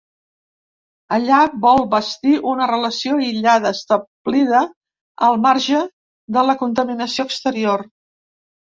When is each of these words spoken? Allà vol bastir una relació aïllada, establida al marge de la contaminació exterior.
Allà 1.17 1.41
vol 1.65 1.81
bastir 1.91 2.33
una 2.53 2.69
relació 2.73 3.19
aïllada, 3.25 3.75
establida 3.79 4.65
al 5.31 5.41
marge 5.49 5.87
de 6.39 6.51
la 6.51 6.61
contaminació 6.65 7.33
exterior. 7.33 7.89